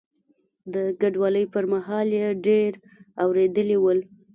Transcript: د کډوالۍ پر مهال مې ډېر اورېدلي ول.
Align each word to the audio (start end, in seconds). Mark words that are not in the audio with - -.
د 0.73 0.75
کډوالۍ 0.99 1.45
پر 1.53 1.63
مهال 1.73 2.07
مې 2.17 2.25
ډېر 2.47 2.71
اورېدلي 3.23 3.77
ول. 3.83 3.99